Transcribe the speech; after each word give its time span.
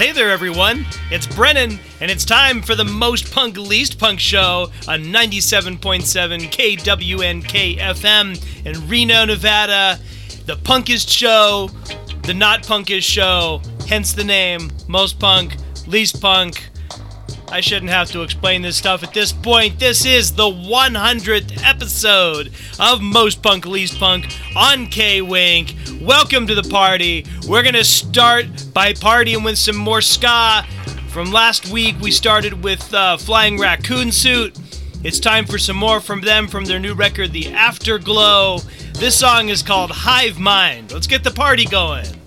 Hey 0.00 0.12
there, 0.12 0.30
everyone. 0.30 0.86
It's 1.10 1.26
Brennan, 1.26 1.78
and 2.00 2.10
it's 2.10 2.24
time 2.24 2.62
for 2.62 2.74
the 2.74 2.86
most 2.86 3.30
punk, 3.30 3.58
least 3.58 3.98
punk 3.98 4.18
show 4.18 4.72
on 4.88 5.00
97.7 5.02 6.00
KWNK 6.50 7.76
FM 7.76 8.64
in 8.64 8.88
Reno, 8.88 9.26
Nevada. 9.26 10.00
The 10.46 10.56
punkest 10.56 11.10
show, 11.10 11.68
the 12.22 12.32
not 12.32 12.62
punkest 12.62 13.02
show, 13.02 13.60
hence 13.86 14.14
the 14.14 14.24
name 14.24 14.70
Most 14.88 15.18
Punk, 15.18 15.56
Least 15.86 16.22
Punk. 16.22 16.69
I 17.52 17.60
shouldn't 17.60 17.90
have 17.90 18.12
to 18.12 18.22
explain 18.22 18.62
this 18.62 18.76
stuff 18.76 19.02
at 19.02 19.12
this 19.12 19.32
point. 19.32 19.80
This 19.80 20.04
is 20.04 20.32
the 20.32 20.44
100th 20.44 21.66
episode 21.66 22.52
of 22.78 23.02
Most 23.02 23.42
Punk 23.42 23.66
Least 23.66 23.98
Punk 23.98 24.26
on 24.54 24.86
K 24.86 25.20
Wink. 25.20 25.74
Welcome 26.00 26.46
to 26.46 26.54
the 26.54 26.62
party. 26.62 27.26
We're 27.48 27.64
going 27.64 27.74
to 27.74 27.82
start 27.82 28.46
by 28.72 28.92
partying 28.92 29.44
with 29.44 29.58
some 29.58 29.74
more 29.74 30.00
ska. 30.00 30.64
From 31.08 31.32
last 31.32 31.68
week, 31.70 31.98
we 32.00 32.12
started 32.12 32.62
with 32.62 32.94
uh, 32.94 33.16
Flying 33.16 33.58
Raccoon 33.58 34.12
Suit. 34.12 34.56
It's 35.02 35.18
time 35.18 35.44
for 35.44 35.58
some 35.58 35.76
more 35.76 36.00
from 36.00 36.20
them 36.20 36.46
from 36.46 36.66
their 36.66 36.78
new 36.78 36.94
record, 36.94 37.32
The 37.32 37.48
Afterglow. 37.48 38.60
This 38.94 39.18
song 39.18 39.48
is 39.48 39.64
called 39.64 39.90
Hive 39.90 40.38
Mind. 40.38 40.92
Let's 40.92 41.08
get 41.08 41.24
the 41.24 41.32
party 41.32 41.64
going. 41.64 42.19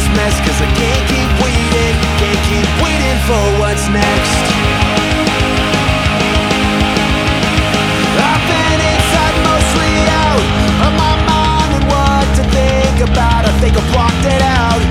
this 0.00 0.08
mess 0.16 0.34
Cause 0.40 0.60
I 0.60 0.68
can't 0.80 1.04
keep 1.12 1.30
waiting, 1.44 1.94
can't 2.16 2.42
keep 2.48 2.68
waiting 2.80 3.18
for 3.28 3.42
what's 3.60 3.84
next. 3.92 4.40
I've 8.16 8.44
been 8.48 8.80
inside, 8.80 9.36
mostly 9.44 9.92
out 10.24 10.44
of 10.88 10.92
my 10.96 11.14
mind 11.28 11.70
and 11.76 11.84
what 11.92 12.26
to 12.38 12.42
think 12.48 12.96
about. 13.12 13.44
I 13.44 13.52
think 13.60 13.76
I 13.76 13.82
blocked 13.92 14.24
it 14.24 14.42
out. 14.42 14.82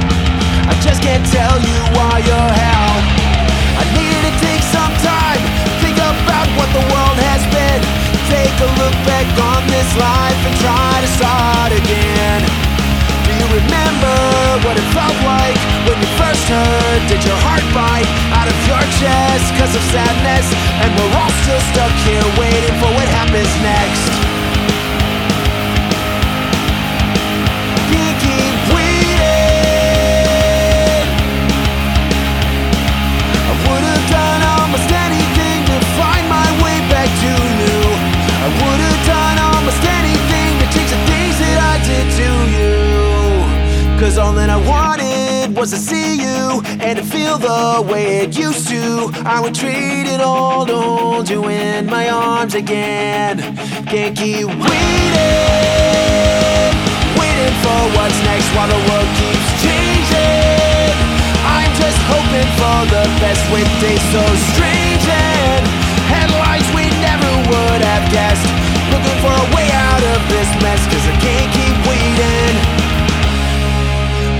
I 0.70 0.74
just 0.86 1.02
can't 1.02 1.26
tell 1.34 1.58
you 1.58 1.80
why 1.98 2.22
I 3.82 3.84
to 4.30 4.34
take 4.46 4.62
some 4.62 4.94
time 5.02 5.42
Think 5.82 5.98
about 5.98 6.48
what 6.58 6.70
the 6.76 6.84
world 6.92 7.18
has 7.26 7.42
been. 7.50 7.82
Take 8.30 8.56
a 8.62 8.70
look 8.78 8.96
back 9.10 9.26
on 9.42 9.62
this 9.74 9.90
life 9.98 10.40
and 10.46 10.56
try 10.62 11.02
to 11.02 11.10
start 11.18 11.72
again. 11.74 11.99
Remember 13.60 14.20
what 14.64 14.80
it 14.80 14.88
felt 14.96 15.18
like 15.28 15.60
when 15.84 16.00
you 16.00 16.10
first 16.16 16.48
heard? 16.48 17.00
Did 17.12 17.20
your 17.28 17.36
heart 17.44 17.66
bite 17.76 18.08
out 18.40 18.48
of 18.48 18.56
your 18.64 18.80
chest 19.04 19.52
because 19.52 19.76
of 19.76 19.84
sadness? 19.92 20.48
And 20.80 20.90
we're 20.96 21.12
all 21.20 21.34
still 21.44 21.60
stuck 21.76 21.92
here 22.08 22.24
waiting 22.40 22.76
for 22.80 22.88
what 22.96 23.08
happens 23.12 23.52
next. 23.60 24.29
Cause 44.10 44.18
all 44.18 44.34
that 44.42 44.50
I 44.50 44.58
wanted 44.66 45.54
was 45.56 45.70
to 45.70 45.78
see 45.78 46.18
you 46.18 46.66
and 46.82 46.98
to 46.98 47.06
feel 47.06 47.38
the 47.38 47.86
way 47.86 48.26
it 48.26 48.34
used 48.34 48.66
to. 48.74 49.14
I 49.22 49.38
would 49.38 49.54
trade 49.54 50.10
it 50.10 50.20
all 50.20 50.66
to 50.66 50.74
hold 50.74 51.30
you 51.30 51.46
in 51.46 51.86
my 51.86 52.10
arms 52.10 52.56
again. 52.56 53.38
Can't 53.86 54.18
keep 54.18 54.50
waiting, 54.50 55.54
waiting 57.22 57.56
for 57.62 57.80
what's 57.94 58.18
next 58.26 58.50
while 58.58 58.66
the 58.66 58.82
world 58.90 59.10
keeps 59.14 59.50
changing. 59.62 60.90
I'm 61.46 61.70
just 61.78 62.02
hoping 62.10 62.50
for 62.58 62.80
the 62.90 63.06
best 63.22 63.46
with 63.54 63.70
days 63.78 64.02
so 64.10 64.26
strange 64.58 65.06
and 65.06 65.62
headlines 66.10 66.66
we 66.74 66.90
never 66.98 67.30
would 67.46 67.82
have 67.86 68.10
guessed. 68.10 68.42
Looking 68.90 69.22
for 69.22 69.30
a 69.30 69.48
way 69.54 69.70
out 69.70 70.02
of 70.02 70.20
this 70.34 70.50
mess, 70.66 70.82
cause 70.90 71.06
I 71.06 71.14
can't 71.22 71.50
keep 71.54 71.78
waiting 71.86 72.79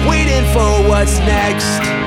waiting 0.10 0.44
for 0.52 0.90
what's 0.90 1.20
next. 1.20 1.99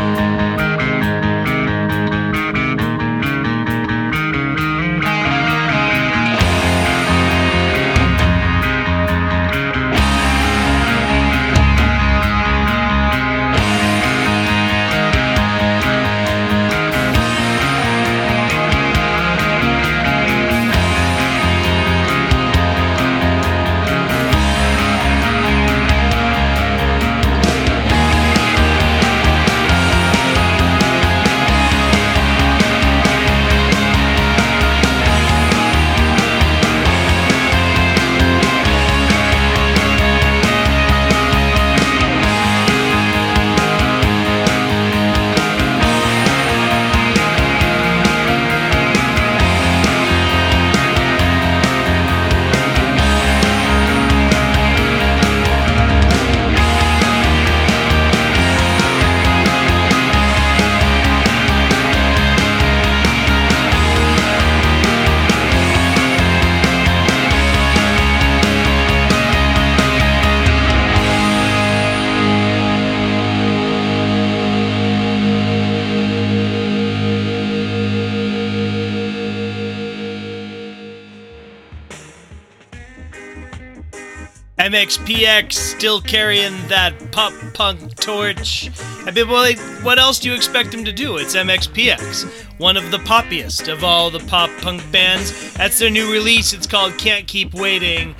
Still 85.82 86.00
carrying 86.00 86.52
that 86.68 86.94
pop 87.10 87.32
punk 87.54 87.96
torch. 87.96 88.70
I 89.04 89.10
mean, 89.10 89.28
well, 89.28 89.52
what 89.82 89.98
else 89.98 90.20
do 90.20 90.30
you 90.30 90.36
expect 90.36 90.72
him 90.72 90.84
to 90.84 90.92
do? 90.92 91.16
It's 91.16 91.34
MXPX, 91.34 92.30
one 92.60 92.76
of 92.76 92.92
the 92.92 92.98
poppiest 92.98 93.66
of 93.66 93.82
all 93.82 94.08
the 94.08 94.20
pop 94.20 94.48
punk 94.60 94.80
bands. 94.92 95.52
That's 95.54 95.80
their 95.80 95.90
new 95.90 96.12
release. 96.12 96.52
It's 96.52 96.68
called 96.68 96.96
Can't 96.98 97.26
Keep 97.26 97.54
Waiting, 97.54 98.14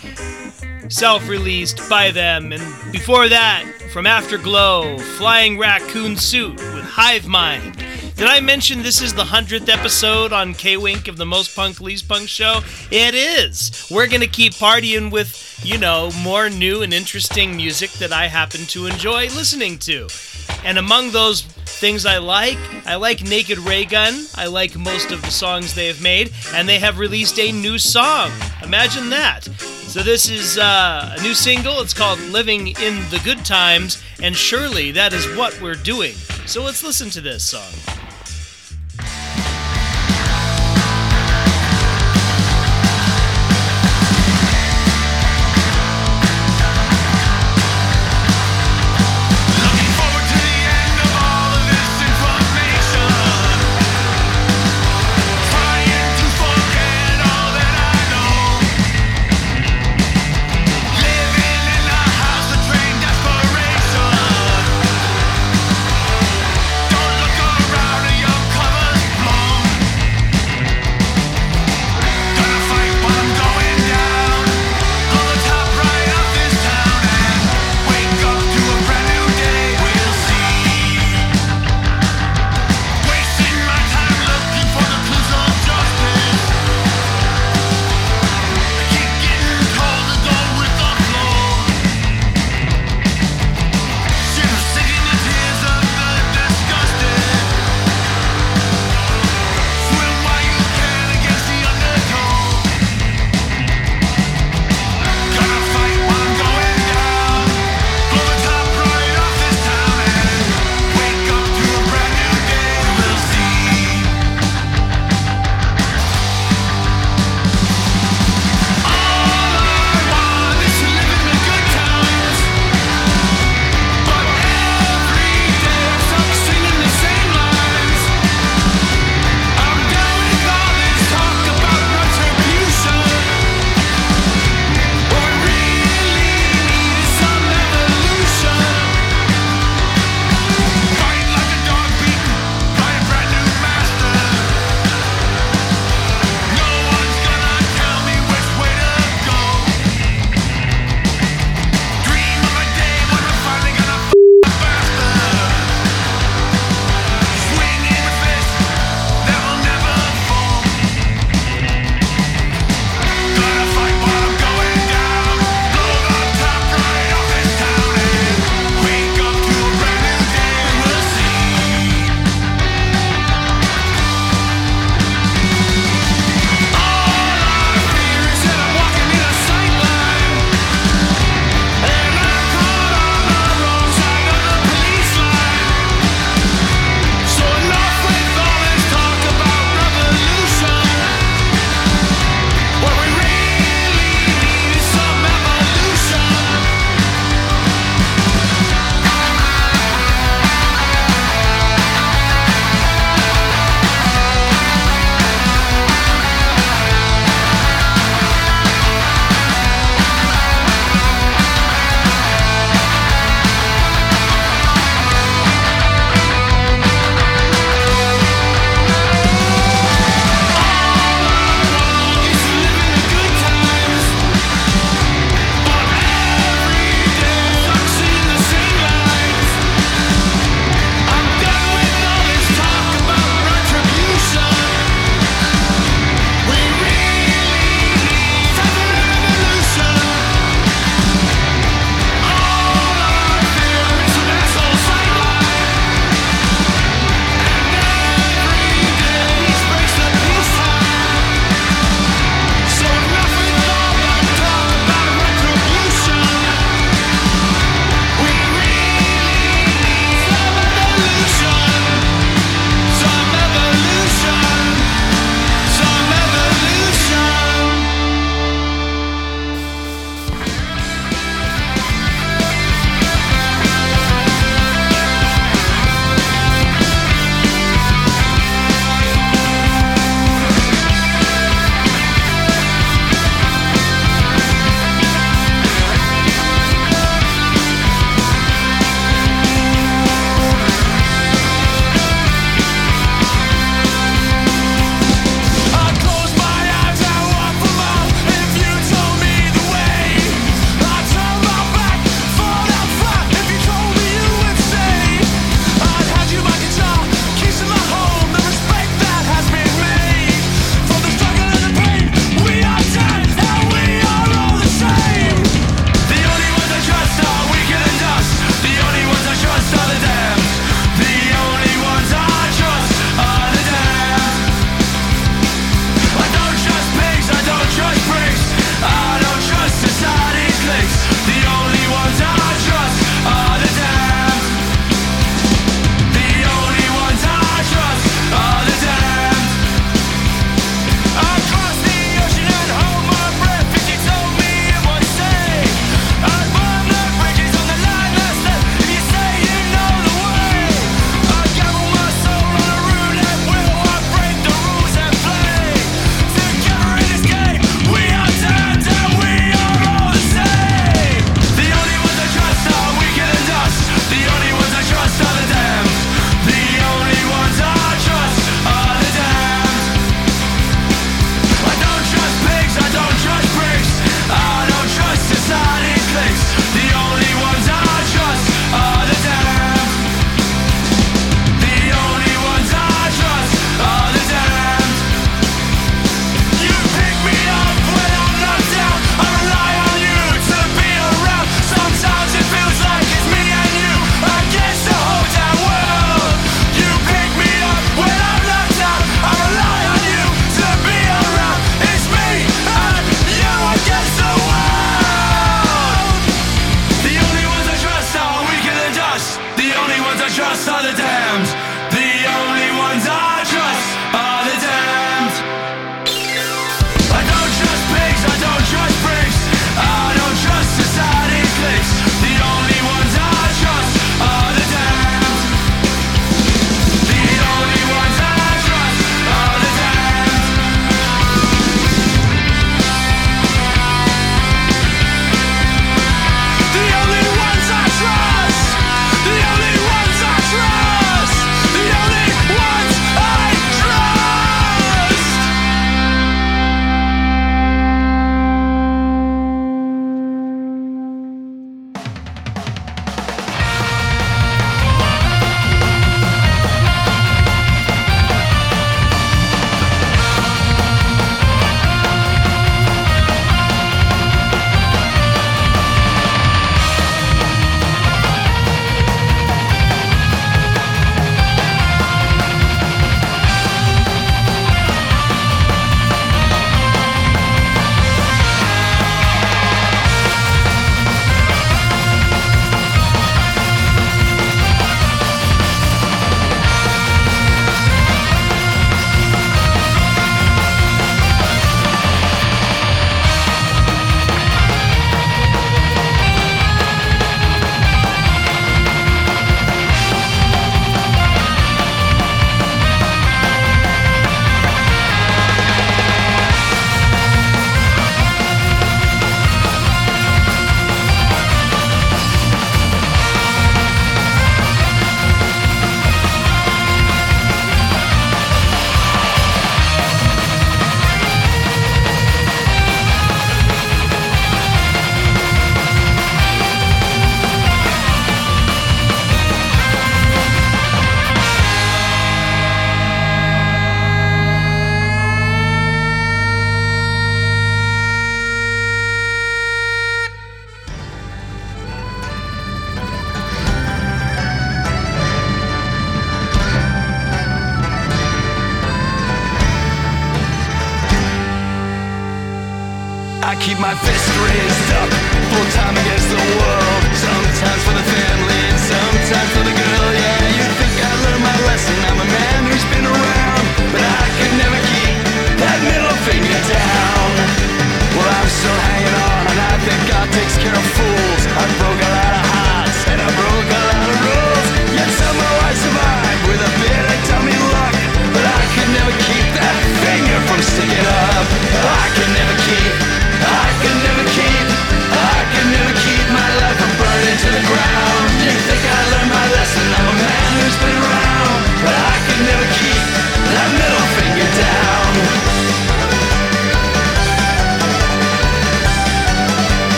self 0.88 1.28
released 1.28 1.88
by 1.88 2.10
them. 2.10 2.52
And 2.52 2.64
before 2.90 3.28
that, 3.28 3.64
from 3.92 4.08
Afterglow, 4.08 4.98
Flying 4.98 5.56
Raccoon 5.56 6.16
Suit 6.16 6.56
with 6.56 6.84
Hive 6.84 7.28
Mind. 7.28 7.71
Did 8.22 8.30
I 8.30 8.38
mention 8.38 8.84
this 8.84 9.02
is 9.02 9.12
the 9.12 9.24
100th 9.24 9.68
episode 9.68 10.32
on 10.32 10.54
K 10.54 10.76
Wink 10.76 11.08
of 11.08 11.16
the 11.16 11.26
Most 11.26 11.56
Punk 11.56 11.80
Least 11.80 12.06
Punk 12.06 12.28
show? 12.28 12.60
It 12.88 13.16
is. 13.16 13.88
We're 13.90 14.06
going 14.06 14.20
to 14.20 14.28
keep 14.28 14.52
partying 14.52 15.10
with, 15.10 15.60
you 15.64 15.76
know, 15.76 16.12
more 16.22 16.48
new 16.48 16.82
and 16.82 16.94
interesting 16.94 17.56
music 17.56 17.90
that 17.94 18.12
I 18.12 18.28
happen 18.28 18.60
to 18.66 18.86
enjoy 18.86 19.22
listening 19.22 19.76
to. 19.78 20.06
And 20.64 20.78
among 20.78 21.10
those 21.10 21.42
things 21.42 22.06
I 22.06 22.18
like, 22.18 22.58
I 22.86 22.94
like 22.94 23.24
Naked 23.24 23.58
Raygun. 23.58 24.26
I 24.36 24.46
like 24.46 24.78
most 24.78 25.10
of 25.10 25.20
the 25.22 25.32
songs 25.32 25.74
they 25.74 25.88
have 25.88 26.00
made, 26.00 26.30
and 26.54 26.68
they 26.68 26.78
have 26.78 27.00
released 27.00 27.40
a 27.40 27.50
new 27.50 27.76
song. 27.76 28.30
Imagine 28.62 29.10
that. 29.10 29.46
So 29.46 30.00
this 30.04 30.30
is 30.30 30.58
uh, 30.58 31.16
a 31.18 31.22
new 31.22 31.34
single. 31.34 31.80
It's 31.80 31.92
called 31.92 32.20
Living 32.20 32.68
in 32.68 33.00
the 33.10 33.20
Good 33.24 33.44
Times, 33.44 34.00
and 34.22 34.36
surely 34.36 34.92
that 34.92 35.12
is 35.12 35.26
what 35.36 35.60
we're 35.60 35.74
doing. 35.74 36.12
So 36.46 36.62
let's 36.62 36.84
listen 36.84 37.10
to 37.10 37.20
this 37.20 37.42
song. 37.42 37.91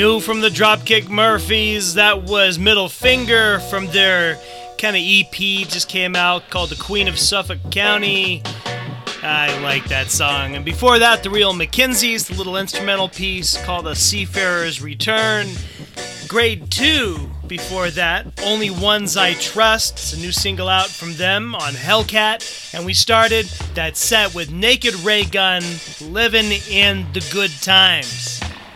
New 0.00 0.18
from 0.18 0.40
the 0.40 0.48
Dropkick 0.48 1.10
Murphys, 1.10 1.92
that 1.92 2.22
was 2.22 2.58
Middle 2.58 2.88
Finger 2.88 3.60
from 3.68 3.86
their 3.88 4.40
kind 4.78 4.96
of 4.96 5.02
EP 5.04 5.68
just 5.68 5.90
came 5.90 6.16
out 6.16 6.48
called 6.48 6.70
The 6.70 6.82
Queen 6.82 7.06
of 7.06 7.18
Suffolk 7.18 7.58
County. 7.70 8.42
I 9.22 9.60
like 9.60 9.84
that 9.90 10.10
song. 10.10 10.56
And 10.56 10.64
before 10.64 10.98
that, 10.98 11.22
The 11.22 11.28
Real 11.28 11.52
McKenzies, 11.52 12.28
the 12.28 12.34
little 12.34 12.56
instrumental 12.56 13.10
piece 13.10 13.62
called 13.62 13.86
A 13.86 13.94
Seafarer's 13.94 14.80
Return. 14.80 15.48
Grade 16.26 16.70
2 16.70 17.18
before 17.46 17.90
that, 17.90 18.26
Only 18.42 18.70
Ones 18.70 19.18
I 19.18 19.34
Trust. 19.34 19.94
It's 19.98 20.12
a 20.14 20.18
new 20.18 20.32
single 20.32 20.70
out 20.70 20.88
from 20.88 21.16
them 21.16 21.54
on 21.54 21.74
Hellcat. 21.74 22.72
And 22.72 22.86
we 22.86 22.94
started 22.94 23.44
that 23.74 23.98
set 23.98 24.34
with 24.34 24.50
Naked 24.50 24.94
Raygun, 25.00 25.62
Living 26.00 26.52
in 26.70 27.06
the 27.12 27.28
Good 27.30 27.50
Times 27.60 28.29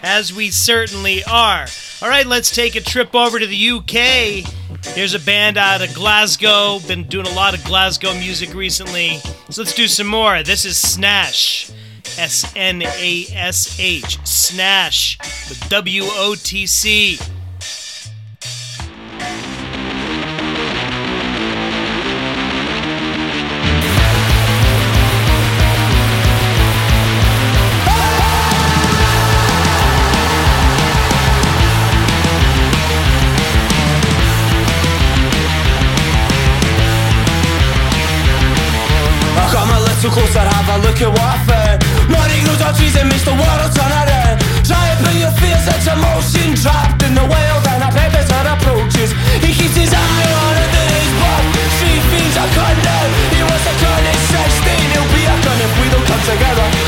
as 0.05 0.33
we 0.33 0.51
certainly 0.51 1.25
are. 1.25 1.67
All 2.03 2.09
right, 2.09 2.27
let's 2.27 2.55
take 2.55 2.77
a 2.77 2.81
trip 2.81 3.15
over 3.15 3.39
to 3.39 3.47
the 3.47 3.71
UK. 3.71 4.47
Here's 4.95 5.15
a 5.15 5.19
band 5.19 5.57
out 5.57 5.81
of 5.81 5.95
Glasgow, 5.95 6.79
been 6.87 7.05
doing 7.05 7.27
a 7.27 7.35
lot 7.35 7.57
of 7.57 7.65
Glasgow 7.65 8.13
music 8.13 8.53
recently. 8.55 9.17
So 9.49 9.63
let's 9.63 9.75
do 9.75 9.89
some 9.89 10.07
more. 10.07 10.43
This 10.43 10.67
is 10.67 10.77
Snash. 10.77 11.71
S 12.19 12.53
N 12.55 12.83
A 12.83 13.27
S 13.33 13.81
H. 13.81 14.19
Snash 14.27 15.19
with 15.49 15.69
W 15.71 16.03
O 16.05 16.37
T 16.39 16.67
C. 16.67 17.19
So 40.05 40.11
close 40.11 40.37
I'd 40.37 40.45
have 40.45 40.69
a 40.69 40.85
look 40.85 41.01
at 41.01 41.09
what 41.09 41.17
I 41.17 41.41
found 41.49 41.81
Not 42.13 42.29
ignores 42.29 42.61
our 42.61 42.77
trees 42.77 42.93
and 42.93 43.09
makes 43.09 43.25
the 43.25 43.33
world 43.33 43.73
turn 43.73 43.89
around 43.89 44.37
Try 44.61 44.93
and 44.93 45.01
put 45.01 45.17
your 45.17 45.33
fears 45.41 45.65
into 45.65 45.97
motion 45.97 46.53
Trapped 46.61 47.01
in 47.09 47.17
the 47.17 47.25
wild 47.25 47.65
and 47.73 47.81
a 47.81 47.89
predator 47.89 48.45
approaches. 48.53 49.17
He 49.41 49.57
keeps 49.57 49.73
his 49.73 49.97
eye 49.97 50.29
on 50.29 50.55
it 50.61 50.73
in 50.77 50.89
his 50.93 51.09
blood 51.09 51.45
Street 51.81 52.05
fiends 52.13 52.37
are 52.37 52.53
gone 52.53 52.85
He 53.33 53.41
wants 53.49 53.65
a 53.65 53.75
gun 53.81 54.05
at 54.05 54.21
16 54.29 54.93
He'll 54.93 55.09
be 55.09 55.25
a 55.25 55.37
gun 55.41 55.59
if 55.65 55.73
we 55.81 55.87
don't 55.89 56.05
come 56.05 56.23
together. 56.29 56.84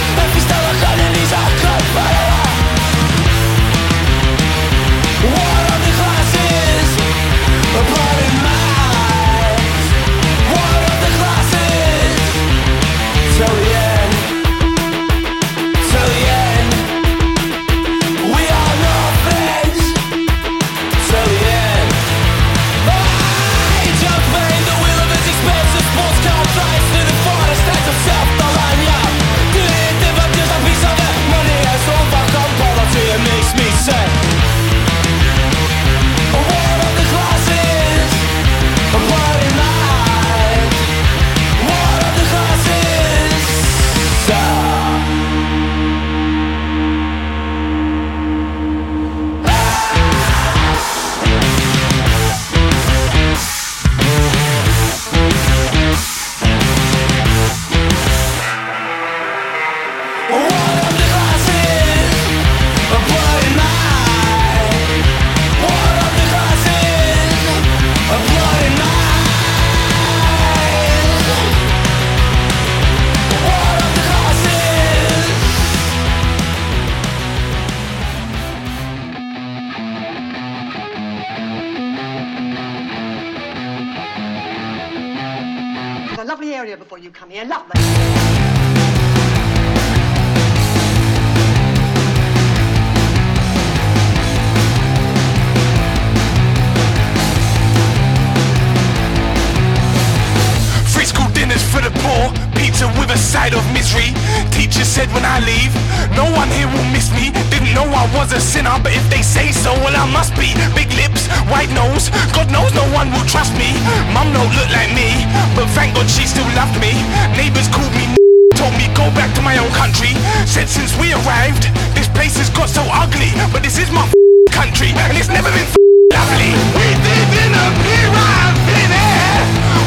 Said 120.57 120.71
since 120.71 120.97
we 120.97 121.12
arrived 121.12 121.69
This 121.92 122.09
place 122.09 122.33
has 122.40 122.49
got 122.49 122.73
so 122.73 122.81
ugly 122.88 123.29
But 123.53 123.61
this 123.62 123.77
is 123.77 123.92
my 123.92 124.09
country 124.49 124.88
And 124.97 125.12
it's 125.12 125.29
never 125.29 125.53
been 125.53 125.69
lovely. 126.16 126.49
We 126.73 126.88
live 126.97 127.33
in 127.45 127.53
a 127.53 127.66
pyramid 127.85 128.88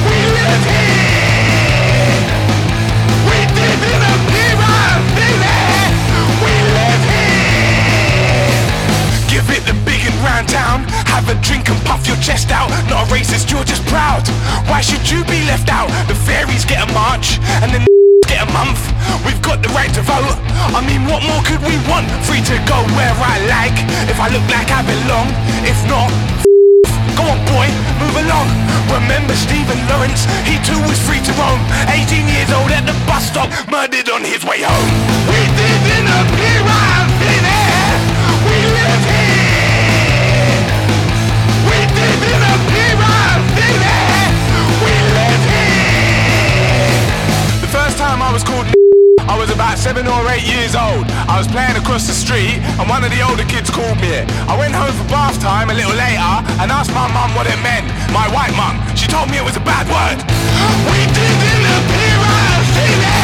We 0.05 0.17
live 0.29 0.63
here. 0.69 2.21
We 3.25 3.37
live 3.49 3.81
in 3.81 4.01
a 4.13 4.15
pyramid 4.29 5.41
We 6.37 6.53
live 6.77 7.03
here. 7.17 8.61
Give 9.25 9.49
it 9.49 9.65
the 9.65 9.73
big 9.89 10.05
and 10.05 10.13
round 10.21 10.53
town. 10.53 10.85
Have 11.09 11.33
a 11.33 11.35
drink 11.41 11.65
and 11.73 11.81
puff 11.81 12.05
your 12.05 12.21
chest 12.21 12.53
out. 12.53 12.69
Not 12.93 13.09
a 13.09 13.11
racist, 13.11 13.49
you're 13.49 13.65
just 13.65 13.81
proud. 13.89 14.21
Why 14.69 14.81
should 14.85 15.09
you 15.09 15.25
be 15.25 15.41
left 15.49 15.73
out? 15.73 15.89
The 16.05 16.13
fairies 16.13 16.63
get 16.63 16.77
a 16.87 16.93
march 16.93 17.41
And 17.65 17.73
the 17.73 17.81
get 18.29 18.45
a 18.47 18.51
month 18.53 18.88
We've 19.25 19.41
got 19.41 19.61
the 19.61 19.69
right 19.75 19.91
to 19.93 20.01
vote. 20.01 20.35
I 20.75 20.79
mean 20.85 21.05
what 21.09 21.23
more 21.23 21.41
could 21.43 21.61
we 21.65 21.75
want? 21.89 22.07
Free 22.27 22.41
to 22.41 22.57
go 22.67 22.77
where 22.95 23.15
I 23.15 23.35
like. 23.47 23.77
If 24.11 24.19
I 24.19 24.27
look 24.29 24.45
like 24.51 24.69
I 24.71 24.81
belong. 24.83 25.27
If 25.65 25.79
not 25.87 26.09
Go 27.19 27.23
on 27.27 27.39
boy, 27.51 27.67
move 27.99 28.15
along. 28.15 28.47
Remember 28.87 29.35
Stephen 29.35 29.77
Lawrence? 29.91 30.25
He 30.47 30.55
too 30.63 30.79
was 30.87 30.99
free 31.03 31.19
to 31.19 31.33
roam. 31.35 31.59
18 31.91 32.27
years 32.27 32.51
old 32.51 32.71
at 32.71 32.85
the 32.85 32.95
bus 33.05 33.27
stop 33.27 33.49
Murdered 33.69 34.09
on 34.09 34.23
his 34.23 34.43
way 34.45 34.61
home. 34.63 34.89
We 35.27 35.39
live 35.59 35.85
in 35.99 36.05
a 36.07 36.19
pyramid 36.37 37.43
We 38.47 38.57
live 38.71 39.03
here. 39.11 39.49
We 41.67 41.79
We 44.83 44.93
live 45.17 45.43
here. 45.51 45.79
The 47.61 47.67
first 47.67 47.97
time 47.97 48.21
I 48.21 48.31
was 48.31 48.43
called 48.43 48.78
I 49.29 49.37
was 49.37 49.51
about 49.53 49.77
seven 49.77 50.07
or 50.07 50.25
eight 50.33 50.41
years 50.41 50.73
old. 50.73 51.05
I 51.29 51.37
was 51.37 51.45
playing 51.45 51.77
across 51.77 52.07
the 52.07 52.17
street 52.17 52.57
and 52.81 52.89
one 52.89 53.03
of 53.05 53.11
the 53.13 53.21
older 53.21 53.45
kids 53.45 53.69
called 53.69 54.01
me. 54.01 54.25
I 54.49 54.57
went 54.57 54.73
home 54.73 54.89
for 54.89 55.05
bath 55.05 55.39
time 55.39 55.69
a 55.69 55.75
little 55.77 55.93
later 55.93 56.33
and 56.57 56.73
asked 56.73 56.89
my 56.97 57.05
mum 57.13 57.37
what 57.37 57.45
it 57.45 57.61
meant. 57.61 57.85
My 58.09 58.25
white 58.33 58.57
mum. 58.57 58.81
She 58.97 59.05
told 59.05 59.29
me 59.29 59.37
it 59.37 59.45
was 59.45 59.55
a 59.55 59.61
bad 59.61 59.85
word. 59.85 60.17
We 60.89 60.97
live 61.13 61.41
in 61.53 61.61
a 61.61 61.77
pyramid. 61.93 63.18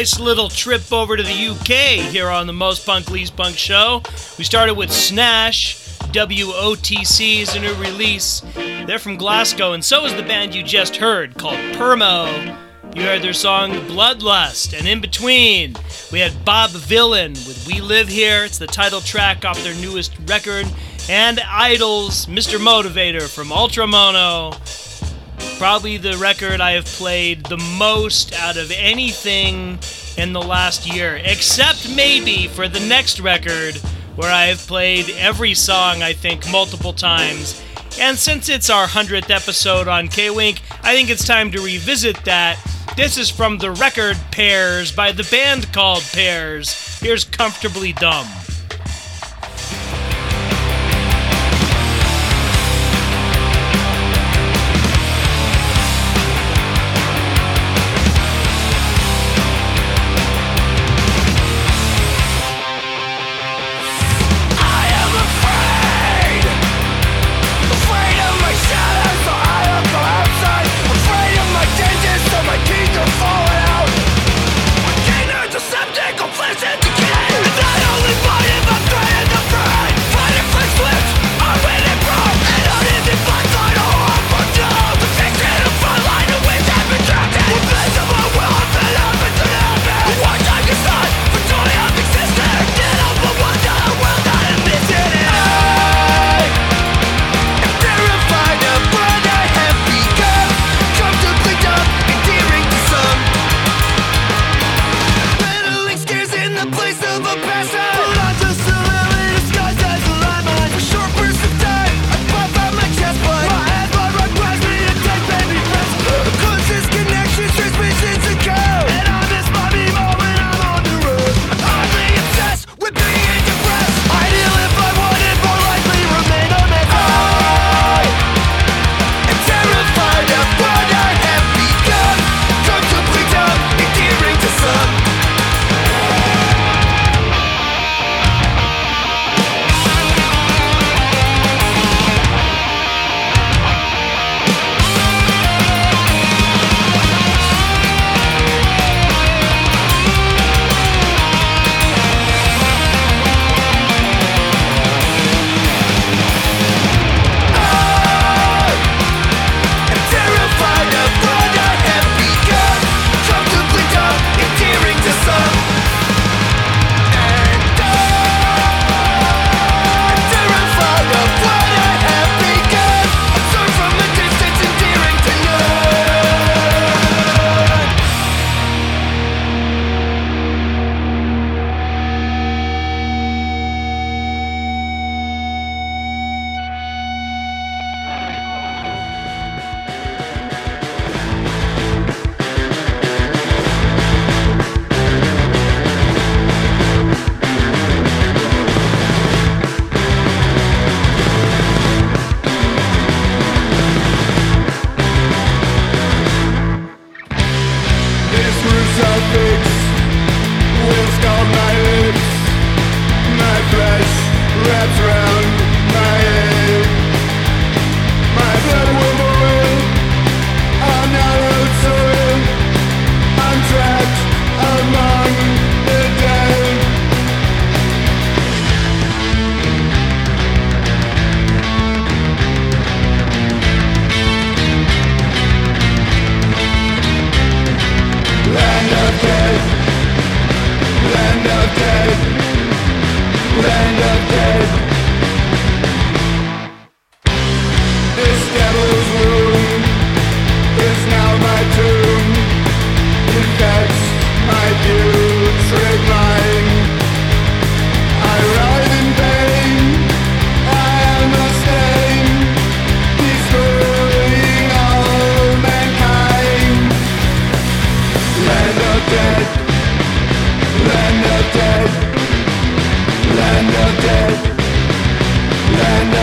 Nice 0.00 0.18
little 0.18 0.48
trip 0.48 0.90
over 0.94 1.14
to 1.14 1.22
the 1.22 1.48
UK 1.48 2.02
here 2.10 2.30
on 2.30 2.46
the 2.46 2.54
Most 2.54 2.86
Punk 2.86 3.10
Least 3.10 3.36
Punk 3.36 3.58
show. 3.58 4.00
We 4.38 4.44
started 4.44 4.72
with 4.72 4.90
Snash. 4.90 5.76
WOTC 6.14 7.42
is 7.42 7.54
a 7.54 7.60
new 7.60 7.74
release. 7.74 8.40
They're 8.54 8.98
from 8.98 9.18
Glasgow, 9.18 9.74
and 9.74 9.84
so 9.84 10.06
is 10.06 10.14
the 10.14 10.22
band 10.22 10.54
you 10.54 10.62
just 10.62 10.96
heard 10.96 11.36
called 11.36 11.58
Permo. 11.74 12.56
You 12.96 13.02
heard 13.02 13.20
their 13.20 13.34
song 13.34 13.72
Bloodlust, 13.72 14.72
and 14.72 14.88
in 14.88 15.02
between, 15.02 15.76
we 16.10 16.20
had 16.20 16.46
Bob 16.46 16.70
Vylan 16.70 17.32
with 17.46 17.66
We 17.66 17.82
Live 17.82 18.08
Here. 18.08 18.42
It's 18.46 18.56
the 18.56 18.66
title 18.66 19.02
track 19.02 19.44
off 19.44 19.62
their 19.62 19.74
newest 19.74 20.14
record. 20.26 20.64
And 21.10 21.36
IDLES, 21.36 22.26
Mr. 22.26 22.58
Motivator 22.58 23.28
from 23.28 23.48
Ultramono 23.48 24.54
probably 25.58 25.96
the 25.96 26.16
record 26.16 26.60
I 26.60 26.72
have 26.72 26.86
played 26.86 27.44
the 27.44 27.56
most 27.78 28.32
out 28.34 28.56
of 28.56 28.70
anything 28.70 29.78
in 30.16 30.32
the 30.32 30.42
last 30.42 30.86
year, 30.86 31.20
except 31.24 31.94
maybe 31.94 32.48
for 32.48 32.68
the 32.68 32.80
next 32.80 33.20
record, 33.20 33.76
where 34.16 34.32
I 34.32 34.46
have 34.46 34.58
played 34.58 35.10
every 35.10 35.54
song, 35.54 36.02
I 36.02 36.12
think, 36.12 36.50
multiple 36.50 36.92
times. 36.92 37.62
And 38.00 38.18
since 38.18 38.48
it's 38.48 38.70
our 38.70 38.86
100th 38.86 39.30
episode 39.30 39.88
on 39.88 40.08
K 40.08 40.30
Wink, 40.30 40.62
I 40.82 40.94
think 40.94 41.10
it's 41.10 41.26
time 41.26 41.50
to 41.52 41.60
revisit 41.60 42.24
that. 42.24 42.58
This 42.96 43.18
is 43.18 43.30
from 43.30 43.58
the 43.58 43.70
record 43.70 44.16
Pears 44.30 44.92
by 44.92 45.12
the 45.12 45.28
band 45.30 45.72
called 45.72 46.02
Pears. 46.12 46.98
Here's 47.00 47.24
Comfortably 47.24 47.92
Dumb. 47.92 48.26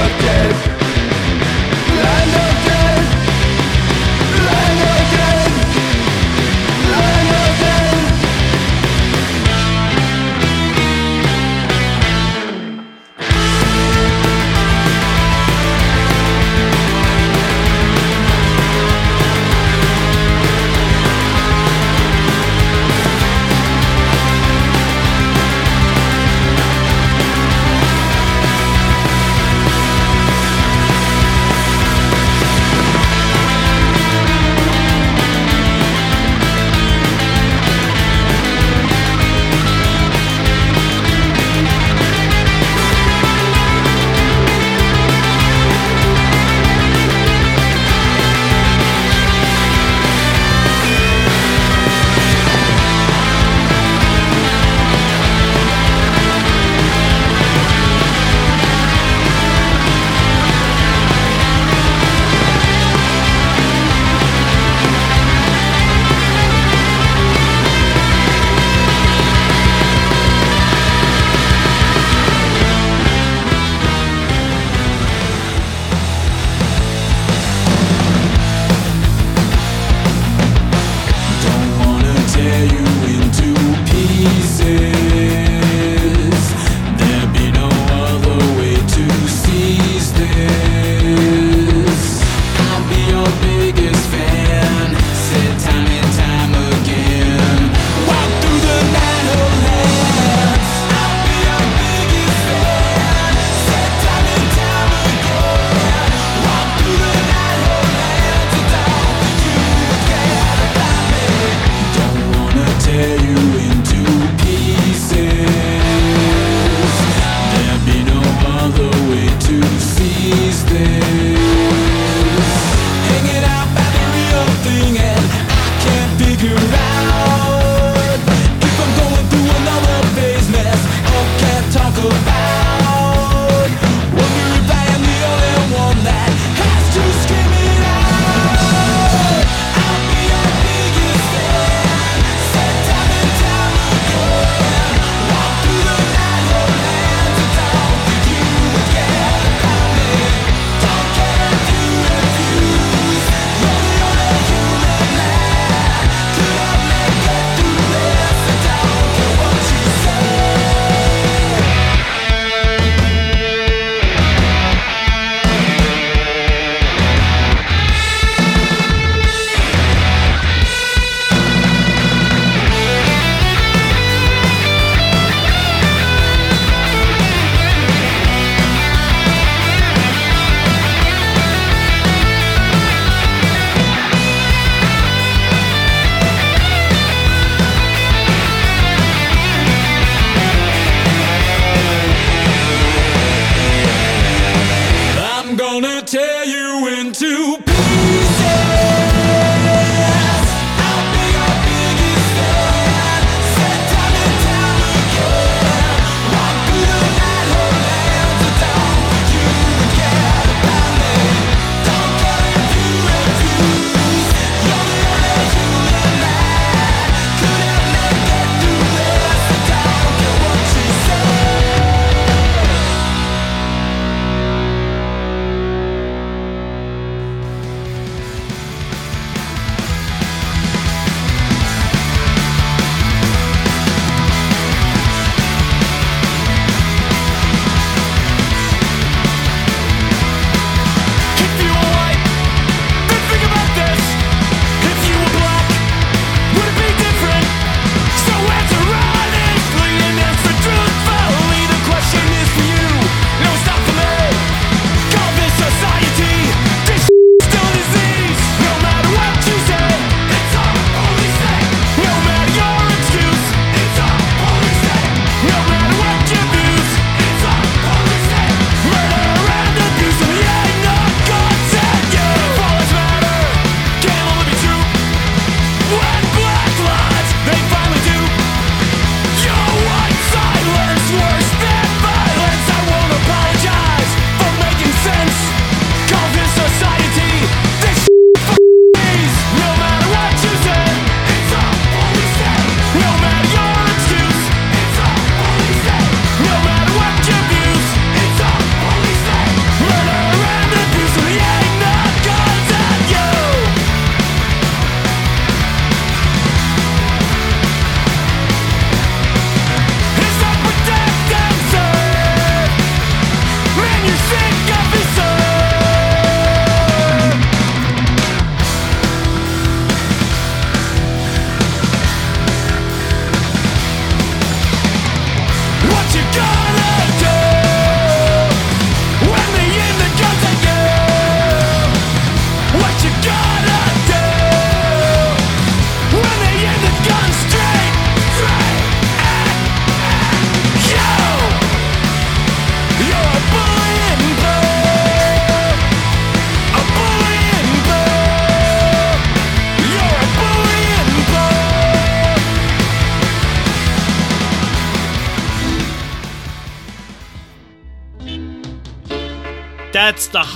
again 0.07 0.46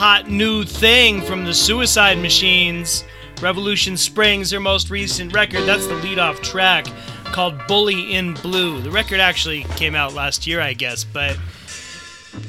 hot 0.02 0.28
new 0.28 0.64
thing 0.64 1.22
from 1.22 1.46
the 1.46 1.54
Suicide 1.54 2.18
Machines. 2.18 3.04
Revolution 3.40 3.96
Springs, 3.96 4.50
their 4.50 4.60
most 4.60 4.90
recent 4.90 5.32
record. 5.32 5.68
That's 5.68 5.86
the 5.86 5.94
lead-off 5.94 6.42
track 6.42 6.88
called 7.26 7.68
Bully 7.68 8.16
in 8.16 8.34
Blue. 8.34 8.82
The 8.82 8.90
record 8.90 9.20
actually 9.20 9.62
came 9.76 9.94
out 9.94 10.16
last 10.16 10.48
year, 10.48 10.60
I 10.60 10.74
guess, 10.74 11.04
but 11.04 11.38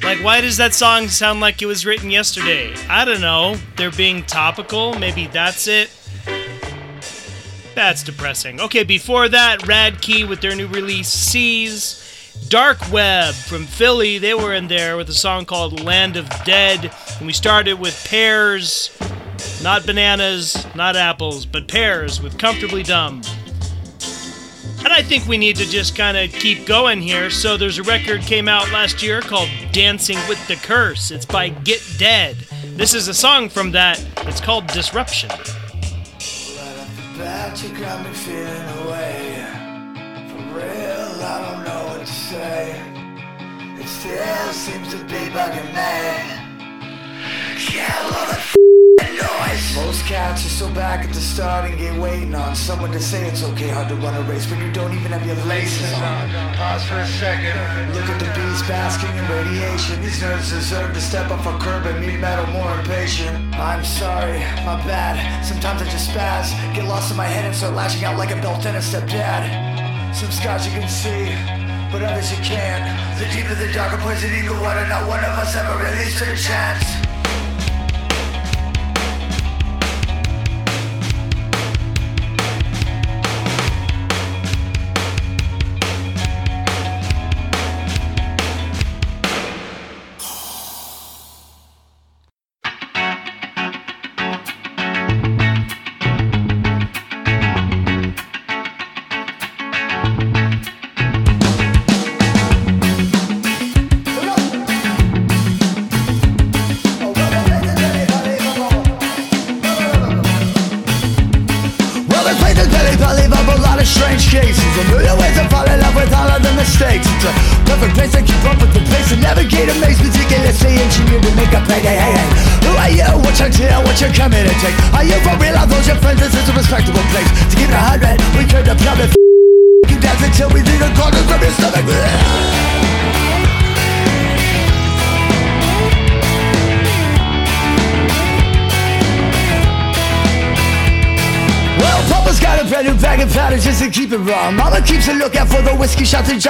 like, 0.01 0.17
why 0.23 0.41
does 0.41 0.57
that 0.57 0.73
song 0.73 1.09
sound 1.09 1.41
like 1.41 1.61
it 1.61 1.67
was 1.67 1.85
written 1.85 2.09
yesterday? 2.09 2.73
I 2.89 3.05
don't 3.05 3.21
know. 3.21 3.55
They're 3.77 3.91
being 3.91 4.23
topical. 4.23 4.97
Maybe 4.97 5.27
that's 5.27 5.67
it. 5.67 5.91
That's 7.75 8.01
depressing. 8.01 8.61
Okay, 8.61 8.83
before 8.83 9.29
that, 9.29 9.59
Radkey 9.59 10.27
with 10.27 10.41
their 10.41 10.55
new 10.55 10.65
release, 10.69 11.09
Seas. 11.09 12.02
Dark 12.53 12.91
Web 12.91 13.33
from 13.33 13.65
Philly, 13.65 14.19
they 14.19 14.35
were 14.35 14.53
in 14.53 14.67
there 14.67 14.95
with 14.95 15.09
a 15.09 15.13
song 15.13 15.43
called 15.43 15.83
Land 15.83 16.15
of 16.15 16.29
Dead. 16.45 16.93
And 17.17 17.25
we 17.25 17.33
started 17.33 17.79
with 17.79 18.05
Pears, 18.07 18.95
not 19.63 19.87
bananas, 19.87 20.63
not 20.75 20.95
apples, 20.95 21.47
but 21.47 21.67
pears 21.67 22.21
with 22.21 22.37
Comfortably 22.37 22.83
Dumb. 22.83 23.23
And 24.83 24.89
I 24.89 25.01
think 25.01 25.25
we 25.25 25.39
need 25.39 25.55
to 25.55 25.65
just 25.65 25.95
kind 25.95 26.15
of 26.15 26.31
keep 26.31 26.67
going 26.67 27.01
here. 27.01 27.31
So 27.31 27.57
there's 27.57 27.79
a 27.79 27.83
record 27.83 28.21
came 28.21 28.47
out 28.47 28.71
last 28.71 29.01
year 29.01 29.21
called 29.21 29.49
Dancing 29.71 30.19
with 30.29 30.47
the 30.47 30.55
Curse. 30.57 31.09
It's 31.09 31.25
by 31.25 31.49
Get 31.49 31.81
Dead. 31.97 32.35
This 32.75 32.93
is 32.93 33.07
a 33.07 33.15
song 33.15 33.49
from 33.49 33.71
that. 33.71 33.99
It's 34.27 34.39
called 34.39 34.67
Disruption. 34.67 35.31
Right 38.85 39.22
still 44.03 44.51
seems 44.51 44.89
to 44.91 44.97
be 45.05 45.31
bugging 45.31 45.69
me. 45.71 45.95
Yeah, 47.71 47.87
love 48.11 48.35
that 48.99 49.13
noise. 49.15 49.75
Most 49.79 50.03
cats 50.03 50.45
are 50.45 50.49
so 50.49 50.67
back 50.73 51.05
at 51.05 51.13
the 51.13 51.21
starting 51.21 51.77
gate 51.77 51.97
waiting 51.97 52.35
on 52.35 52.53
someone 52.53 52.91
to 52.91 52.99
say 52.99 53.25
it's 53.29 53.43
okay 53.51 53.69
hard 53.69 53.87
to 53.87 53.95
run 53.95 54.13
a 54.15 54.23
race 54.29 54.45
when 54.51 54.59
you 54.59 54.69
don't 54.73 54.91
even 54.91 55.13
have 55.13 55.25
your 55.25 55.39
laces 55.45 55.93
on. 55.93 56.27
Pause 56.59 56.83
for 56.83 56.99
a 56.99 57.07
second. 57.07 57.55
Look 57.95 58.09
at 58.11 58.19
the 58.19 58.27
bees 58.35 58.61
basking 58.67 59.15
in 59.15 59.25
radiation. 59.31 60.01
These 60.01 60.19
nerds 60.19 60.51
deserve 60.51 60.93
to 60.93 60.99
step 60.99 61.31
off 61.31 61.45
a 61.47 61.57
curb 61.63 61.85
and 61.85 62.05
meet 62.05 62.19
metal 62.19 62.47
more 62.47 62.75
impatient. 62.79 63.55
I'm 63.55 63.85
sorry, 63.85 64.39
my 64.67 64.83
bad. 64.83 65.15
Sometimes 65.45 65.81
I 65.81 65.85
just 65.85 66.11
spaz, 66.11 66.51
get 66.75 66.83
lost 66.89 67.09
in 67.11 67.15
my 67.15 67.29
head 67.35 67.45
and 67.45 67.55
start 67.55 67.73
lashing 67.73 68.03
out 68.03 68.17
like 68.17 68.31
a 68.31 68.41
built-in 68.41 68.75
stepdad. 68.83 69.47
Some 70.13 70.29
scars 70.29 70.67
you 70.67 70.73
can 70.73 70.89
see, 70.89 71.62
but 71.93 72.01
others 72.01 72.31
you 72.31 72.43
can't. 72.43 72.83
The 73.19 73.25
deeper 73.31 73.53
the 73.53 73.71
darker 73.71 73.97
poison 73.97 74.33
eagle 74.33 74.59
water, 74.59 74.85
not 74.87 75.07
one 75.07 75.19
of 75.19 75.37
us 75.37 75.55
ever 75.55 75.77
stood 76.09 76.29
a 76.29 76.35
chance. 76.35 77.02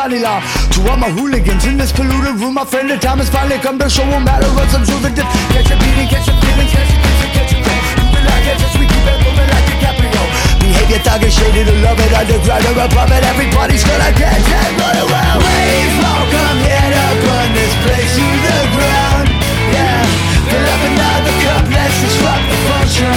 Law. 0.03 0.43
To 0.75 0.83
all 0.91 0.99
my 0.99 1.07
hooligans 1.07 1.63
in 1.63 1.79
this 1.79 1.95
polluted 1.95 2.35
room, 2.35 2.59
my 2.59 2.67
friend 2.67 2.91
the 2.91 2.99
time 2.99 3.23
has 3.23 3.31
finally 3.31 3.55
come 3.63 3.79
to 3.79 3.87
show 3.87 4.03
run 4.03 4.67
some 4.67 4.83
through 4.83 4.99
the 4.99 5.07
dip. 5.07 5.23
Catch 5.47 5.71
a 5.71 5.79
beating, 5.79 6.11
catch 6.11 6.27
a 6.27 6.35
feeling, 6.43 6.67
catch 6.67 6.91
a 6.91 6.97
kiss, 6.99 7.23
catch 7.31 7.53
a 7.55 7.59
thing. 7.63 7.81
Moving 8.03 8.27
like 8.27 8.43
just 8.51 8.75
we 8.75 8.83
keep 8.83 8.99
it 8.99 9.19
moving 9.23 9.47
like 9.47 9.63
DiCaprio. 9.63 10.23
Behavior 10.59 10.99
thuggish, 11.07 11.39
shaded 11.39 11.71
to 11.71 11.75
love 11.79 11.95
it, 12.03 12.11
underground 12.19 12.67
or 12.67 12.83
above 12.83 13.15
it. 13.15 13.23
Everybody's 13.23 13.87
gonna 13.87 14.11
dance 14.19 14.43
and 14.43 14.75
run 14.75 15.07
around. 15.07 15.39
Wave, 15.39 15.95
all 16.03 16.27
come 16.35 16.59
here 16.67 16.89
to 16.99 17.05
burn 17.23 17.49
this 17.55 17.73
place 17.87 18.11
to 18.19 18.27
the 18.27 18.59
ground. 18.75 19.27
Yeah, 19.71 20.03
fill 20.51 20.67
up 20.67 20.83
another 20.83 21.35
cup, 21.47 21.63
let's 21.71 21.95
disrupt 22.03 22.43
the 22.51 22.59
function. 22.75 23.15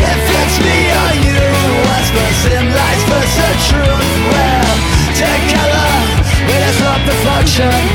If 0.00 0.22
it's 0.32 0.56
me 0.64 0.91
disrupt 7.52 7.91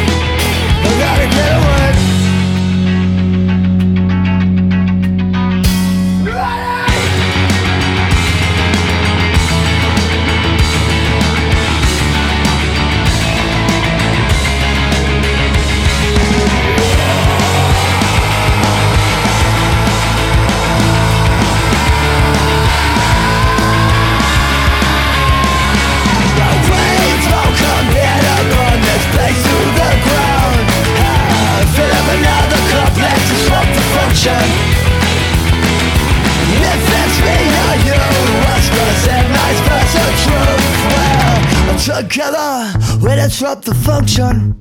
disrupt 43.38 43.66
the 43.66 43.76
function. 43.76 44.57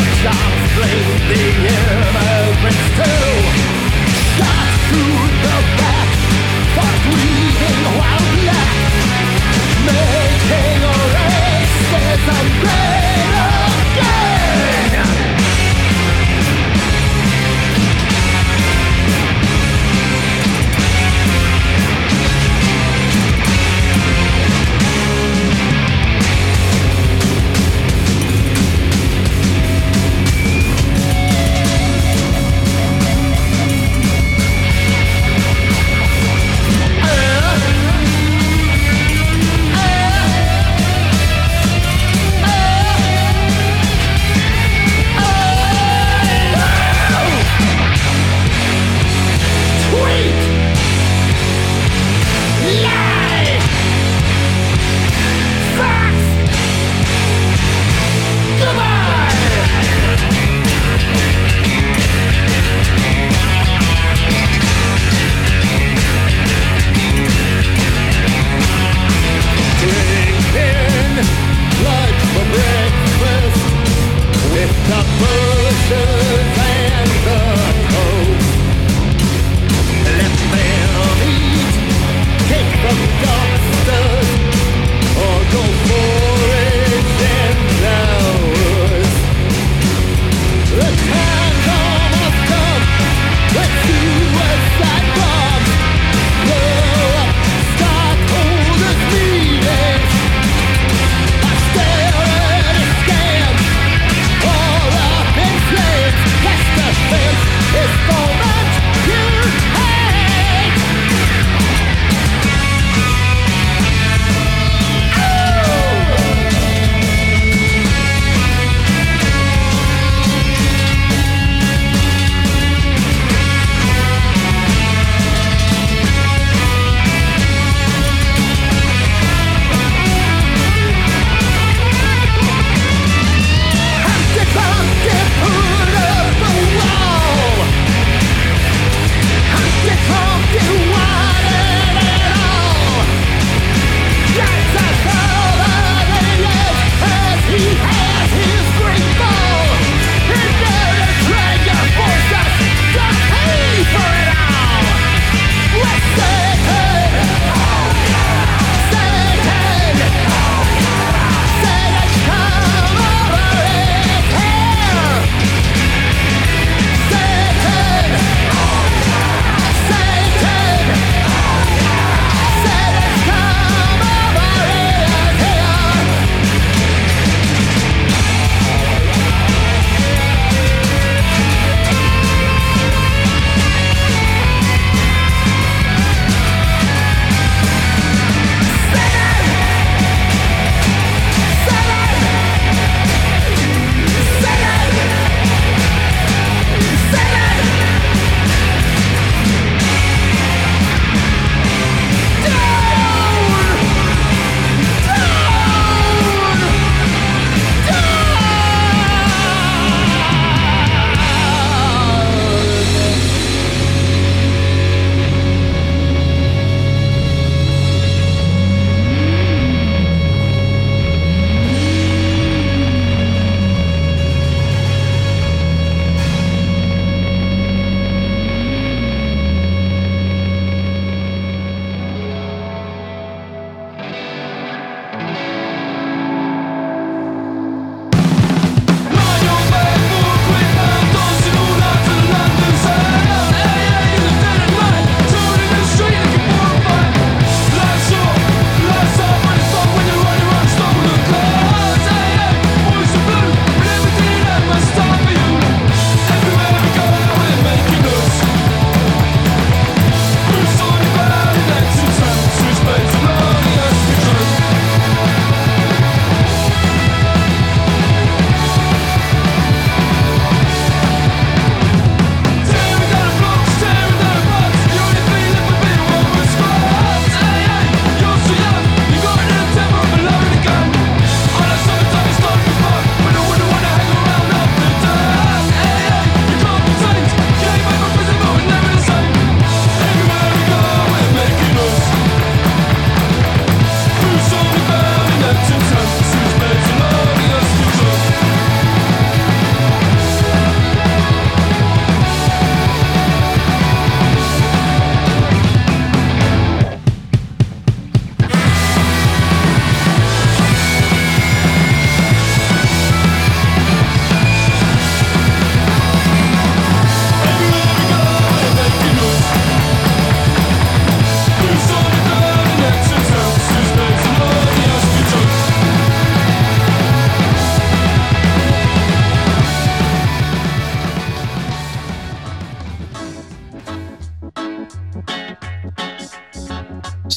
your 0.00 0.14
child's 0.22 0.72
play 0.76 0.98
the 1.28 1.42
air 1.68 2.99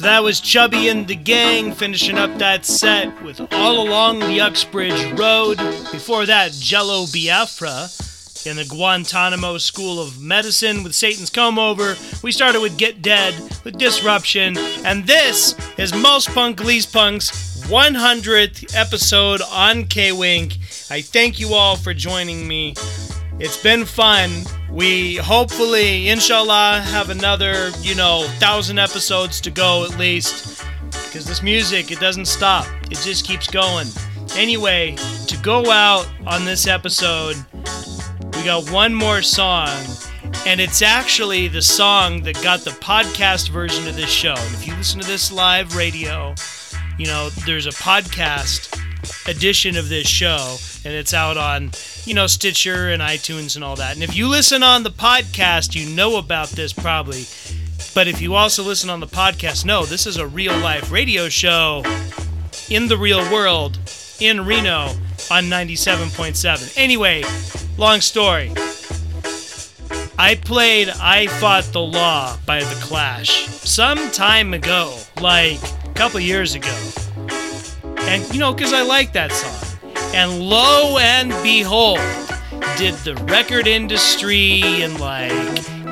That 0.03 0.21
was 0.21 0.41
Chubby 0.41 0.89
and 0.89 1.07
the 1.07 1.15
Gang 1.15 1.71
finishing 1.71 2.17
up 2.17 2.37
that 2.37 2.65
set 2.65 3.23
with 3.23 3.39
All 3.53 3.87
Along 3.87 4.19
the 4.19 4.41
Uxbridge 4.41 5.17
Road. 5.17 5.57
Before 5.93 6.25
that, 6.25 6.51
Jello 6.51 7.05
Biafra 7.05 7.87
in 8.45 8.57
the 8.57 8.65
Guantanamo 8.69 9.57
School 9.59 10.01
of 10.01 10.19
Medicine 10.19 10.83
with 10.83 10.93
Satan's 10.93 11.29
Comb 11.29 11.57
Over. 11.57 11.95
We 12.21 12.33
started 12.33 12.59
with 12.59 12.77
Get 12.77 13.01
Dead 13.01 13.33
with 13.63 13.77
Disruption. 13.77 14.57
And 14.83 15.07
this 15.07 15.55
is 15.77 15.95
Most 15.95 16.27
Punk 16.31 16.61
Least 16.61 16.91
Punk's 16.91 17.63
100th 17.67 18.75
episode 18.75 19.41
on 19.53 19.85
K 19.85 20.11
Wink. 20.11 20.57
I 20.91 21.01
thank 21.01 21.39
you 21.39 21.53
all 21.53 21.77
for 21.77 21.93
joining 21.93 22.45
me. 22.45 22.75
It's 23.39 23.63
been 23.63 23.85
fun. 23.85 24.29
We 24.73 25.17
hopefully, 25.17 26.09
inshallah, 26.09 26.81
have 26.83 27.11
another, 27.11 27.69
you 27.81 27.93
know, 27.93 28.23
thousand 28.39 28.79
episodes 28.79 29.39
to 29.41 29.51
go 29.51 29.85
at 29.85 29.99
least. 29.99 30.65
Because 31.05 31.25
this 31.25 31.43
music, 31.43 31.91
it 31.91 31.99
doesn't 31.99 32.25
stop, 32.25 32.65
it 32.89 32.97
just 32.97 33.23
keeps 33.23 33.47
going. 33.47 33.87
Anyway, 34.35 34.95
to 35.27 35.37
go 35.43 35.69
out 35.69 36.09
on 36.25 36.43
this 36.43 36.65
episode, 36.65 37.35
we 38.35 38.43
got 38.45 38.67
one 38.71 38.95
more 38.95 39.21
song, 39.21 39.69
and 40.47 40.59
it's 40.59 40.81
actually 40.81 41.47
the 41.47 41.61
song 41.61 42.23
that 42.23 42.41
got 42.41 42.61
the 42.61 42.71
podcast 42.71 43.49
version 43.49 43.87
of 43.87 43.95
this 43.95 44.09
show. 44.09 44.33
And 44.35 44.55
if 44.55 44.65
you 44.65 44.75
listen 44.75 44.99
to 45.01 45.07
this 45.07 45.31
live 45.31 45.75
radio, 45.75 46.33
you 46.97 47.05
know, 47.05 47.29
there's 47.45 47.67
a 47.67 47.71
podcast 47.71 48.82
edition 49.27 49.77
of 49.77 49.89
this 49.89 50.07
show, 50.07 50.57
and 50.85 50.93
it's 50.93 51.13
out 51.13 51.37
on, 51.37 51.71
you 52.05 52.13
know, 52.13 52.27
Stitcher 52.27 52.89
and 52.89 53.01
iTunes 53.01 53.55
and 53.55 53.63
all 53.63 53.75
that. 53.75 53.93
And 53.95 54.03
if 54.03 54.15
you 54.15 54.27
listen 54.27 54.63
on 54.63 54.83
the 54.83 54.91
podcast, 54.91 55.75
you 55.75 55.93
know 55.95 56.17
about 56.17 56.49
this 56.49 56.73
probably. 56.73 57.25
But 57.95 58.07
if 58.07 58.21
you 58.21 58.33
also 58.33 58.63
listen 58.63 58.89
on 58.89 58.99
the 58.99 59.07
podcast, 59.07 59.65
no, 59.65 59.85
this 59.85 60.07
is 60.07 60.17
a 60.17 60.25
real 60.25 60.57
life 60.57 60.91
radio 60.91 61.29
show 61.29 61.83
in 62.69 62.87
the 62.87 62.97
real 62.97 63.19
world 63.31 63.77
in 64.19 64.45
Reno 64.45 64.89
on 65.29 65.45
97.7. 65.45 66.77
Anyway, 66.77 67.23
long 67.77 68.01
story. 68.01 68.51
I 70.17 70.35
played 70.35 70.89
I 70.89 71.27
Fought 71.27 71.65
the 71.65 71.81
Law 71.81 72.37
by 72.45 72.59
The 72.59 72.79
Clash 72.81 73.47
some 73.47 74.11
time 74.11 74.53
ago, 74.53 74.97
like 75.19 75.59
a 75.85 75.93
couple 75.93 76.19
years 76.19 76.55
ago. 76.55 77.02
And, 77.97 78.33
you 78.33 78.39
know, 78.39 78.53
because 78.53 78.73
I 78.73 78.81
like 78.81 79.13
that 79.13 79.31
song. 79.31 79.79
And 80.13 80.41
lo 80.41 80.97
and 80.99 81.29
behold, 81.43 81.99
did 82.77 82.93
the 83.05 83.15
record 83.27 83.67
industry 83.67 84.61
and 84.81 84.99
like 84.99 85.31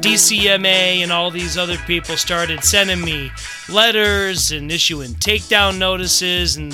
DCMA 0.02 1.04
and 1.04 1.12
all 1.12 1.32
these 1.32 1.58
other 1.58 1.78
people 1.86 2.18
started 2.18 2.64
sending 2.64 3.02
me 3.02 3.32
letters 3.70 4.52
and 4.52 4.72
issuing 4.72 5.12
takedown 5.16 5.78
notices 5.78 6.58
and 6.58 6.74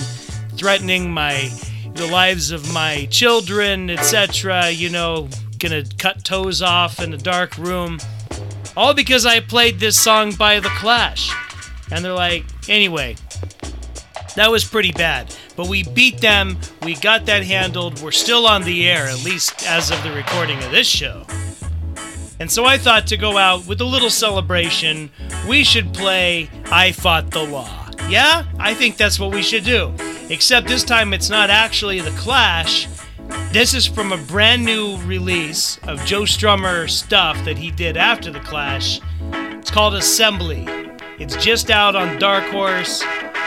threatening 0.55 1.11
my 1.11 1.49
the 1.93 2.07
lives 2.07 2.51
of 2.51 2.71
my 2.73 3.07
children, 3.09 3.89
etc. 3.89 4.69
You 4.69 4.89
know, 4.89 5.29
gonna 5.59 5.83
cut 5.97 6.23
toes 6.23 6.61
off 6.61 7.01
in 7.01 7.13
a 7.13 7.17
dark 7.17 7.57
room, 7.57 7.99
all 8.75 8.93
because 8.93 9.25
I 9.25 9.39
played 9.39 9.79
this 9.79 9.99
song 9.99 10.33
by 10.33 10.59
The 10.59 10.69
Clash. 10.69 11.31
And 11.91 12.03
they're 12.03 12.13
like, 12.13 12.45
anyway, 12.69 13.15
that 14.37 14.51
was 14.51 14.63
pretty 14.63 14.91
bad. 14.91 15.35
But 15.55 15.67
we 15.67 15.83
beat 15.83 16.21
them, 16.21 16.57
we 16.83 16.95
got 16.95 17.25
that 17.25 17.43
handled, 17.43 18.01
we're 18.01 18.11
still 18.11 18.47
on 18.47 18.63
the 18.63 18.87
air, 18.87 19.07
at 19.07 19.23
least 19.25 19.67
as 19.67 19.91
of 19.91 20.01
the 20.03 20.11
recording 20.11 20.63
of 20.63 20.71
this 20.71 20.87
show. 20.87 21.25
And 22.39 22.51
so 22.51 22.65
I 22.65 22.77
thought 22.77 23.07
to 23.07 23.17
go 23.17 23.37
out 23.37 23.65
with 23.65 23.81
a 23.81 23.85
little 23.85 24.11
celebration, 24.11 25.09
we 25.49 25.63
should 25.63 25.91
play 25.91 26.49
I 26.65 26.91
Fought 26.91 27.31
the 27.31 27.43
Law. 27.43 27.89
Yeah, 28.09 28.45
I 28.59 28.75
think 28.75 28.95
that's 28.95 29.19
what 29.19 29.33
we 29.33 29.41
should 29.41 29.63
do. 29.63 29.91
Except 30.29 30.67
this 30.67 30.83
time 30.83 31.13
it's 31.13 31.29
not 31.29 31.49
actually 31.49 31.99
The 31.99 32.11
Clash. 32.11 32.87
This 33.51 33.73
is 33.73 33.87
from 33.87 34.11
a 34.11 34.17
brand 34.17 34.63
new 34.63 34.97
release 34.97 35.79
of 35.87 36.05
Joe 36.05 36.21
Strummer 36.21 36.87
stuff 36.87 37.43
that 37.43 37.57
he 37.57 37.71
did 37.71 37.97
after 37.97 38.29
The 38.29 38.39
Clash. 38.41 39.01
It's 39.31 39.71
called 39.71 39.95
Assembly. 39.95 40.67
It's 41.17 41.35
just 41.43 41.71
out 41.71 41.95
on 41.95 42.19
Dark 42.19 42.43
Horse. 42.51 43.03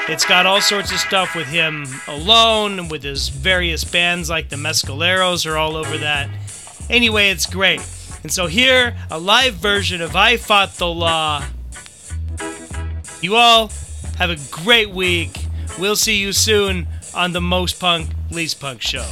It's 0.09 0.25
got 0.25 0.47
all 0.47 0.61
sorts 0.61 0.91
of 0.93 0.99
stuff 0.99 1.37
with 1.37 1.47
him 1.47 1.87
alone, 2.09 2.89
with 2.89 3.03
his 3.03 3.29
various 3.29 3.85
bands 3.85 4.29
like 4.29 4.49
the 4.49 4.57
Mescaleros 4.57 5.47
are 5.47 5.57
all 5.57 5.77
over 5.77 5.99
that. 5.99 6.29
Anyway, 6.89 7.31
it's 7.31 7.47
great. 7.47 7.81
And 8.23 8.33
so 8.33 8.47
here, 8.47 8.97
a 9.11 9.19
live 9.19 9.55
version 9.55 10.01
of 10.01 10.17
I 10.17 10.37
Fought 10.37 10.75
the 10.75 10.89
Law. 10.89 11.45
You 13.21 13.37
all 13.37 13.71
have 14.19 14.31
a 14.31 14.37
great 14.51 14.91
week. 14.91 15.31
We'll 15.79 15.97
see 15.97 16.17
you 16.17 16.33
soon 16.33 16.89
on 17.15 17.33
the 17.33 17.41
Most 17.41 17.79
Punk, 17.79 18.11
Least 18.31 18.61
Punk 18.61 18.83
show. 18.83 19.07